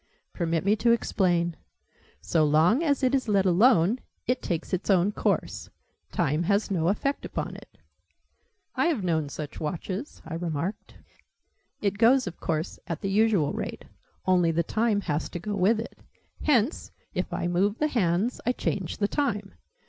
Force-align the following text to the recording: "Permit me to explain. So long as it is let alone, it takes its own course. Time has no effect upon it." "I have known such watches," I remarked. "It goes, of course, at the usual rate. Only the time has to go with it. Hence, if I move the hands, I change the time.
"Permit 0.33 0.65
me 0.65 0.75
to 0.77 0.89
explain. 0.89 1.55
So 2.21 2.43
long 2.43 2.81
as 2.81 3.03
it 3.03 3.13
is 3.13 3.27
let 3.27 3.45
alone, 3.45 3.99
it 4.25 4.41
takes 4.41 4.73
its 4.73 4.89
own 4.89 5.11
course. 5.11 5.69
Time 6.11 6.41
has 6.41 6.71
no 6.71 6.87
effect 6.87 7.23
upon 7.23 7.55
it." 7.55 7.77
"I 8.75 8.87
have 8.87 9.03
known 9.03 9.29
such 9.29 9.59
watches," 9.59 10.19
I 10.25 10.33
remarked. 10.33 10.95
"It 11.81 11.99
goes, 11.99 12.25
of 12.25 12.39
course, 12.39 12.79
at 12.87 13.01
the 13.01 13.11
usual 13.11 13.53
rate. 13.53 13.85
Only 14.25 14.49
the 14.49 14.63
time 14.63 15.01
has 15.01 15.29
to 15.29 15.37
go 15.39 15.53
with 15.55 15.79
it. 15.79 15.99
Hence, 16.45 16.89
if 17.13 17.31
I 17.31 17.45
move 17.47 17.77
the 17.77 17.87
hands, 17.87 18.41
I 18.43 18.53
change 18.53 18.97
the 18.97 19.07
time. 19.07 19.53